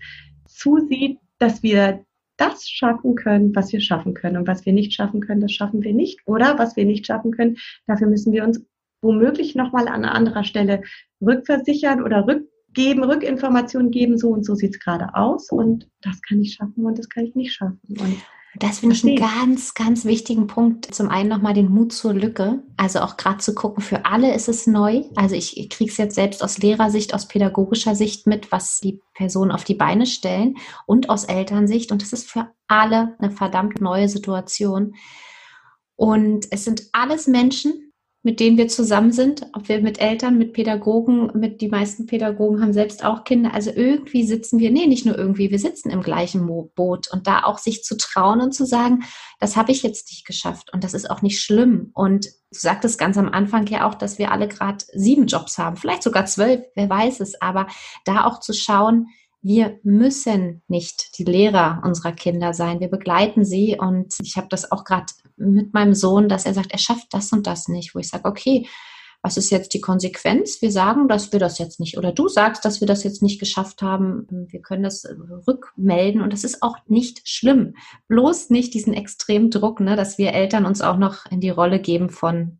[0.47, 2.04] zusieht, dass wir
[2.37, 4.37] das schaffen können, was wir schaffen können.
[4.37, 6.19] Und was wir nicht schaffen können, das schaffen wir nicht.
[6.25, 8.61] Oder was wir nicht schaffen können, dafür müssen wir uns
[9.01, 10.81] womöglich nochmal an anderer Stelle
[11.21, 14.17] rückversichern oder rückgeben, Rückinformationen geben.
[14.17, 15.51] So und so sieht es gerade aus.
[15.51, 17.79] Und das kann ich schaffen und das kann ich nicht schaffen.
[17.87, 18.17] Und
[18.57, 20.93] das finde ich einen ganz, ganz wichtigen Punkt.
[20.93, 22.63] Zum einen nochmal den Mut zur Lücke.
[22.77, 25.03] Also auch gerade zu gucken, für alle ist es neu.
[25.15, 29.01] Also ich, ich kriege es jetzt selbst aus Lehrersicht, aus pädagogischer Sicht mit, was die
[29.13, 31.91] Personen auf die Beine stellen und aus Elternsicht.
[31.91, 34.95] Und das ist für alle eine verdammt neue Situation.
[35.97, 37.84] Und es sind alles Menschen,
[38.25, 42.59] mit denen wir zusammen sind, ob wir mit Eltern, mit Pädagogen, mit die meisten Pädagogen
[42.59, 43.53] haben selbst auch Kinder.
[43.53, 47.43] Also irgendwie sitzen wir, nee, nicht nur irgendwie, wir sitzen im gleichen Boot und da
[47.43, 49.03] auch sich zu trauen und zu sagen,
[49.39, 51.91] das habe ich jetzt nicht geschafft und das ist auch nicht schlimm.
[51.93, 55.77] Und du sagtest ganz am Anfang ja auch, dass wir alle gerade sieben Jobs haben,
[55.77, 57.67] vielleicht sogar zwölf, wer weiß es, aber
[58.05, 59.09] da auch zu schauen,
[59.45, 62.79] wir müssen nicht die Lehrer unserer Kinder sein.
[62.79, 65.05] Wir begleiten sie und ich habe das auch gerade
[65.37, 68.25] mit meinem Sohn, dass er sagt, er schafft das und das nicht, wo ich sage,
[68.25, 68.67] okay,
[69.21, 70.63] was ist jetzt die Konsequenz?
[70.63, 73.39] Wir sagen, dass wir das jetzt nicht oder du sagst, dass wir das jetzt nicht
[73.39, 74.25] geschafft haben.
[74.49, 75.05] Wir können das
[75.47, 77.75] rückmelden und das ist auch nicht schlimm.
[78.07, 81.79] Bloß nicht diesen extremen Druck, ne, dass wir Eltern uns auch noch in die Rolle
[81.79, 82.59] geben von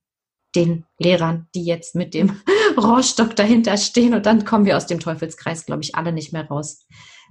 [0.55, 2.39] den Lehrern, die jetzt mit dem
[2.77, 6.47] Rohrstock dahinter stehen und dann kommen wir aus dem Teufelskreis, glaube ich, alle nicht mehr
[6.47, 6.85] raus.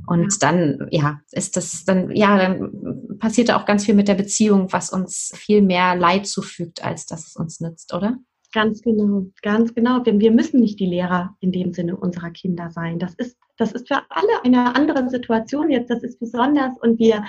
[0.07, 4.15] Und dann, ja, ist das dann, ja, dann passiert da auch ganz viel mit der
[4.15, 8.19] Beziehung, was uns viel mehr Leid zufügt, als dass es uns nützt, oder?
[8.53, 10.01] Ganz genau, ganz genau.
[10.01, 12.99] Denn wir müssen nicht die Lehrer in dem Sinne unserer Kinder sein.
[12.99, 15.91] Das ist, das ist für alle eine andere Situation jetzt.
[15.91, 17.25] Das ist besonders und wir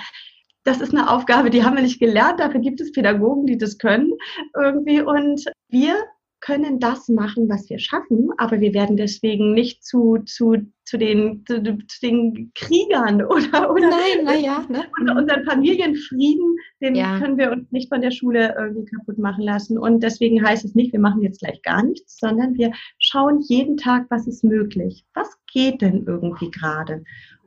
[0.66, 2.40] das ist eine Aufgabe, die haben wir nicht gelernt.
[2.40, 4.12] Dafür gibt es Pädagogen, die das können
[4.60, 5.00] irgendwie.
[5.00, 5.94] Und wir
[6.40, 11.44] können das machen, was wir schaffen, aber wir werden deswegen nicht zu, zu, zu, den,
[11.46, 14.84] zu, zu den Kriegern oder, oder Nein, naja, ne?
[15.00, 17.18] und unseren Familienfrieden, den ja.
[17.18, 19.78] können wir uns nicht von der Schule irgendwie kaputt machen lassen.
[19.78, 23.76] Und deswegen heißt es nicht, wir machen jetzt gleich gar nichts, sondern wir schauen jeden
[23.76, 25.04] Tag, was ist möglich.
[25.14, 27.02] Was geht denn irgendwie gerade?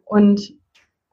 [0.06, 0.54] Und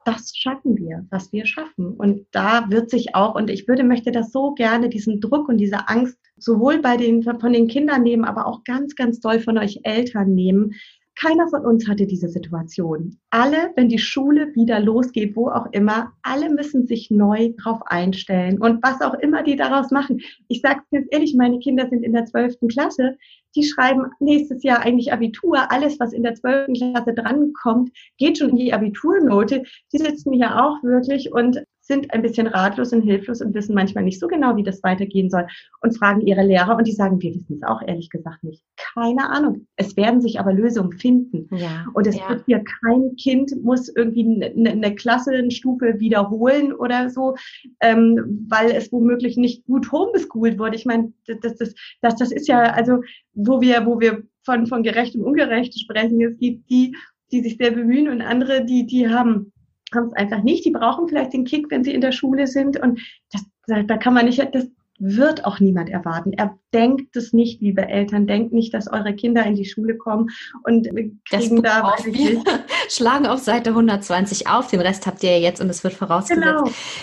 [0.07, 1.93] das schaffen wir, was wir schaffen.
[1.93, 5.57] Und da wird sich auch, und ich würde, möchte das so gerne, diesen Druck und
[5.57, 9.57] diese Angst sowohl bei den, von den Kindern nehmen, aber auch ganz, ganz doll von
[9.57, 10.73] euch Eltern nehmen.
[11.19, 13.17] Keiner von uns hatte diese Situation.
[13.31, 18.61] Alle, wenn die Schule wieder losgeht, wo auch immer, alle müssen sich neu drauf einstellen.
[18.61, 20.21] Und was auch immer die daraus machen.
[20.47, 23.17] Ich sage es ganz ehrlich, meine Kinder sind in der zwölften Klasse.
[23.55, 25.71] Die schreiben nächstes Jahr eigentlich Abitur.
[25.71, 29.63] Alles, was in der zwölften Klasse drankommt, geht schon in die Abiturnote.
[29.91, 34.03] Die sitzen hier auch wirklich und sind ein bisschen ratlos und hilflos und wissen manchmal
[34.03, 35.47] nicht so genau, wie das weitergehen soll
[35.81, 38.63] und fragen ihre Lehrer und die sagen, wir wissen es auch ehrlich gesagt nicht.
[38.93, 39.67] Keine Ahnung.
[39.75, 41.47] Es werden sich aber Lösungen finden.
[41.55, 42.29] Ja, und es ja.
[42.29, 47.35] wird hier kein Kind muss irgendwie eine, eine Klassenstufe wiederholen oder so,
[47.81, 50.75] ähm, weil es womöglich nicht gut homeschooled wurde.
[50.75, 53.01] Ich meine, das, das, das, das ist ja, also,
[53.33, 56.95] wo wir, wo wir von, von gerecht und ungerecht sprechen, es gibt die,
[57.31, 59.51] die sich sehr bemühen und andere, die, die haben
[59.93, 60.65] haben es einfach nicht.
[60.65, 62.79] Die brauchen vielleicht den Kick, wenn sie in der Schule sind.
[62.79, 62.99] Und
[63.31, 64.67] das, da kann man nicht, das
[64.99, 66.33] wird auch niemand erwarten.
[66.33, 68.25] Er denkt es nicht, liebe Eltern.
[68.25, 70.29] Denkt nicht, dass eure Kinder in die Schule kommen
[70.63, 70.89] und
[71.29, 72.43] kriegen da auf wir
[72.89, 74.69] schlagen auf Seite 120 auf.
[74.69, 76.45] Den Rest habt ihr ja jetzt und es wird vorausgesetzt.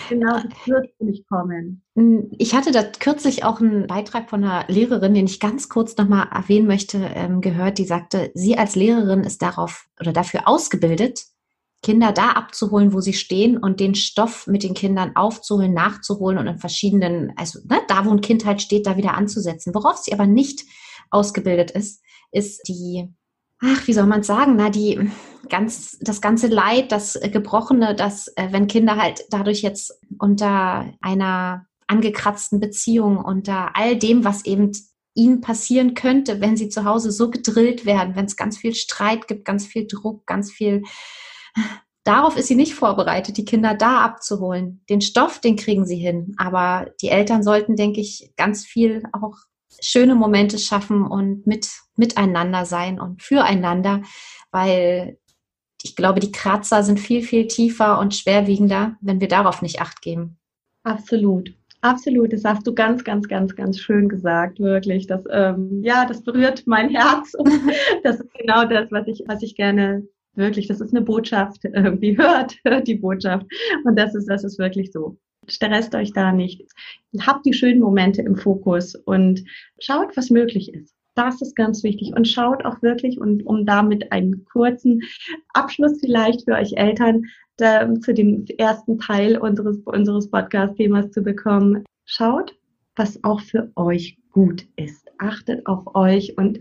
[0.09, 1.83] Genau, genau, das wird nicht kommen.
[1.95, 5.95] Hm, ich hatte da kürzlich auch einen Beitrag von einer Lehrerin, den ich ganz kurz
[5.95, 11.25] nochmal erwähnen möchte, ähm, gehört, die sagte, sie als Lehrerin ist darauf oder dafür ausgebildet,
[11.81, 16.47] Kinder da abzuholen, wo sie stehen und den Stoff mit den Kindern aufzuholen, nachzuholen und
[16.47, 19.75] in verschiedenen, also ne, da, wo ein Kind halt steht, da wieder anzusetzen.
[19.75, 20.63] Worauf sie aber nicht
[21.11, 23.13] ausgebildet ist, ist die
[23.61, 25.09] ach, wie soll man sagen, na, die
[25.49, 31.65] ganz, das ganze Leid, das Gebrochene, das, äh, wenn Kinder halt dadurch jetzt unter einer
[31.87, 34.71] angekratzten Beziehung, unter all dem, was eben
[35.13, 39.27] ihnen passieren könnte, wenn sie zu Hause so gedrillt werden, wenn es ganz viel Streit
[39.27, 40.83] gibt, ganz viel Druck, ganz viel.
[42.03, 44.83] Darauf ist sie nicht vorbereitet, die Kinder da abzuholen.
[44.89, 46.35] Den Stoff, den kriegen sie hin.
[46.37, 49.35] Aber die Eltern sollten, denke ich, ganz viel auch
[49.81, 54.03] schöne Momente schaffen und mit, miteinander sein und füreinander,
[54.51, 55.17] weil
[55.81, 60.01] ich glaube, die Kratzer sind viel, viel tiefer und schwerwiegender, wenn wir darauf nicht acht
[60.01, 60.37] geben.
[60.83, 61.53] Absolut.
[61.81, 65.05] Absolut, das hast du ganz, ganz, ganz, ganz schön gesagt, wirklich.
[65.05, 67.33] Das, ähm, ja, das berührt mein Herz.
[68.03, 72.17] das ist genau das, was ich, was ich gerne wirklich, das ist eine Botschaft, irgendwie
[72.17, 73.45] hört, hört die Botschaft.
[73.83, 75.17] Und das ist, das ist wirklich so.
[75.47, 76.63] Stresst euch da nicht.
[77.19, 79.43] Habt die schönen Momente im Fokus und
[79.79, 80.95] schaut, was möglich ist.
[81.13, 82.13] Das ist ganz wichtig.
[82.15, 85.01] Und schaut auch wirklich, und um damit einen kurzen
[85.53, 87.25] Abschluss vielleicht für euch Eltern
[87.57, 92.57] da, zu dem ersten Teil unseres, unseres Podcast-Themas zu bekommen, schaut,
[92.95, 95.07] was auch für euch gut ist.
[95.17, 96.59] Achtet auf euch und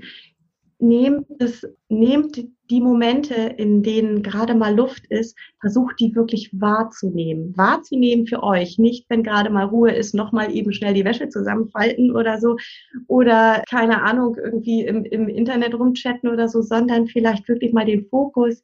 [0.79, 7.57] nehmt es, nehmt die Momente, in denen gerade mal Luft ist, versucht die wirklich wahrzunehmen.
[7.57, 8.79] Wahrzunehmen für euch.
[8.79, 12.57] Nicht, wenn gerade mal Ruhe ist, nochmal eben schnell die Wäsche zusammenfalten oder so.
[13.07, 18.07] Oder keine Ahnung, irgendwie im, im Internet rumchatten oder so, sondern vielleicht wirklich mal den
[18.07, 18.63] Fokus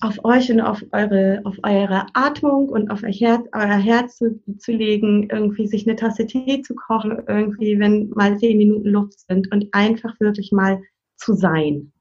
[0.00, 4.40] auf euch und auf eure, auf eure Atmung und auf euer Herz, euer Herz zu,
[4.58, 9.26] zu legen, irgendwie sich eine Tasse Tee zu kochen, irgendwie, wenn mal zehn Minuten Luft
[9.26, 10.80] sind und einfach wirklich mal
[11.18, 11.92] zu sein.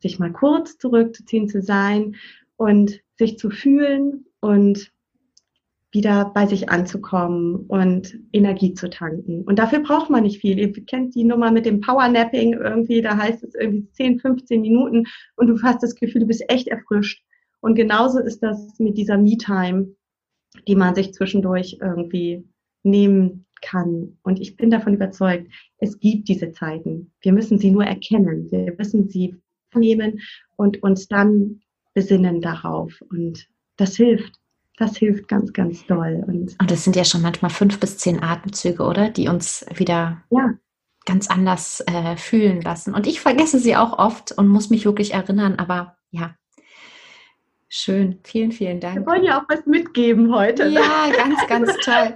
[0.00, 2.16] Sich mal kurz zurückzuziehen, zu sein
[2.56, 4.92] und sich zu fühlen und
[5.92, 9.44] wieder bei sich anzukommen und Energie zu tanken.
[9.44, 10.58] Und dafür braucht man nicht viel.
[10.58, 15.04] Ihr kennt die Nummer mit dem Powernapping irgendwie, da heißt es irgendwie 10, 15 Minuten
[15.36, 17.24] und du hast das Gefühl, du bist echt erfrischt.
[17.60, 19.94] Und genauso ist das mit dieser Me-Time,
[20.68, 22.44] die man sich zwischendurch irgendwie
[22.82, 24.16] nehmen kann.
[24.22, 27.12] Und ich bin davon überzeugt, es gibt diese Zeiten.
[27.20, 28.50] Wir müssen sie nur erkennen.
[28.50, 29.36] Wir müssen sie
[29.74, 30.20] nehmen
[30.56, 31.60] und uns dann
[31.94, 33.02] besinnen darauf.
[33.10, 34.38] Und das hilft.
[34.78, 36.22] Das hilft ganz, ganz doll.
[36.26, 39.08] Und, und das sind ja schon manchmal fünf bis zehn Atemzüge, oder?
[39.08, 40.52] Die uns wieder ja.
[41.06, 42.94] ganz anders äh, fühlen lassen.
[42.94, 45.54] Und ich vergesse sie auch oft und muss mich wirklich erinnern.
[45.58, 46.34] Aber ja,
[47.68, 48.96] Schön, vielen, vielen Dank.
[48.96, 50.68] Wir wollen ja auch was mitgeben heute.
[50.68, 52.14] Ja, ganz, ganz toll.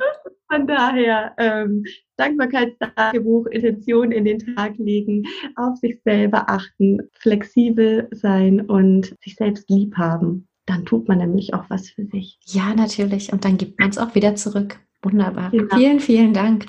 [0.51, 1.85] Von daher, ähm,
[2.17, 5.23] Dankbarkeitstagebuch, Intention in den Tag legen,
[5.57, 10.49] auf sich selber achten, flexibel sein und sich selbst lieb haben.
[10.67, 12.39] Dann tut man nämlich auch was für sich.
[12.47, 13.33] Ja, natürlich.
[13.33, 14.81] Und dann gibt man es auch wieder zurück.
[15.03, 15.55] Wunderbar.
[15.55, 15.65] Ja.
[15.73, 16.67] Vielen, vielen Dank.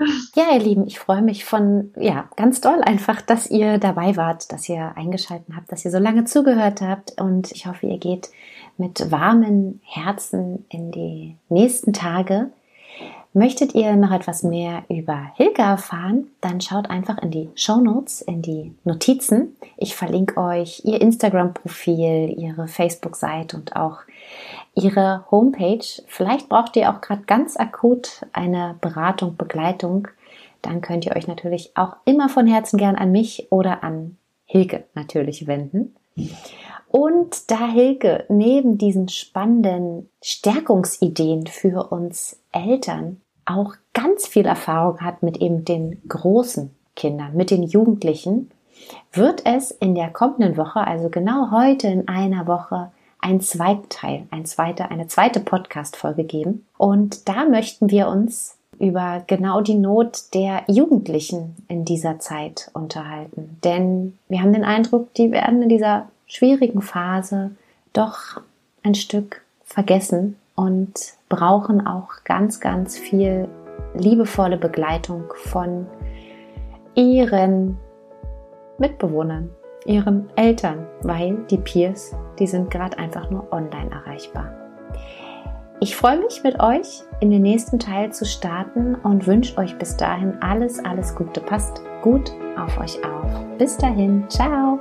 [0.36, 4.52] Ja, ihr Lieben, ich freue mich von, ja, ganz doll einfach, dass ihr dabei wart,
[4.52, 8.30] dass ihr eingeschaltet habt, dass ihr so lange zugehört habt und ich hoffe, ihr geht
[8.76, 12.52] mit warmen Herzen in die nächsten Tage.
[13.34, 18.22] Möchtet ihr noch etwas mehr über Hilke erfahren, dann schaut einfach in die Show Notes,
[18.22, 19.56] in die Notizen.
[19.76, 23.98] Ich verlinke euch ihr Instagram-Profil, ihre Facebook-Seite und auch
[24.74, 25.84] ihre Homepage.
[26.06, 30.08] Vielleicht braucht ihr auch gerade ganz akut eine Beratung, Begleitung.
[30.62, 34.84] Dann könnt ihr euch natürlich auch immer von Herzen gern an mich oder an Hilke
[34.94, 35.94] natürlich wenden.
[36.88, 45.22] Und da Hilke neben diesen spannenden Stärkungsideen für uns Eltern auch ganz viel Erfahrung hat
[45.22, 48.50] mit eben den großen Kindern, mit den Jugendlichen,
[49.12, 52.90] wird es in der kommenden Woche, also genau heute in einer Woche,
[53.20, 56.66] ein Zweigteil, ein zweite, eine zweite Podcast-Folge geben.
[56.76, 63.58] Und da möchten wir uns über genau die Not der Jugendlichen in dieser Zeit unterhalten.
[63.64, 67.50] Denn wir haben den Eindruck, die werden in dieser schwierigen Phase
[67.92, 68.40] doch
[68.84, 73.48] ein Stück vergessen und brauchen auch ganz, ganz viel
[73.94, 75.86] liebevolle Begleitung von
[76.94, 77.78] ihren
[78.78, 79.50] Mitbewohnern,
[79.86, 84.52] ihren Eltern, weil die Peers, die sind gerade einfach nur online erreichbar.
[85.80, 89.96] Ich freue mich mit euch in den nächsten Teil zu starten und wünsche euch bis
[89.96, 91.40] dahin alles, alles Gute.
[91.40, 93.30] Passt gut auf euch auf.
[93.58, 94.77] Bis dahin, ciao.